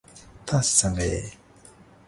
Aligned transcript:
تاسو 0.47 0.71
څنګه 0.79 1.05
یئ؟ 1.11 1.25